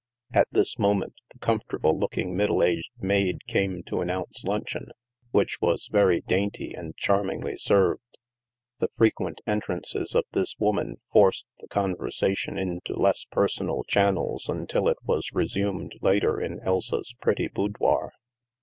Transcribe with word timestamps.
At 0.33 0.47
this 0.51 0.79
moment, 0.79 1.13
the 1.31 1.37
comfortable 1.37 1.95
looking 1.95 2.35
middle 2.35 2.63
aged 2.63 2.89
maid 2.99 3.45
came 3.45 3.83
to 3.83 4.01
announce 4.01 4.43
luncheon, 4.43 4.87
which 5.29 5.61
was 5.61 5.89
very 5.91 6.21
dainty 6.21 6.73
and 6.73 6.97
charmingly 6.97 7.55
served. 7.55 8.17
The 8.79 8.89
frequent 8.97 9.41
entrances 9.45 10.15
of 10.15 10.23
this 10.31 10.55
woman 10.57 10.97
forced 11.13 11.45
the 11.59 11.67
conversation 11.67 12.57
into 12.57 12.95
less 12.95 13.25
personal 13.25 13.83
channels 13.83 14.49
until 14.49 14.87
it 14.87 14.97
was 15.03 15.29
restuned 15.35 15.91
later 16.01 16.41
in 16.41 16.59
Elsa's 16.61 17.13
pretty 17.21 17.47
boudoir. 17.47 18.11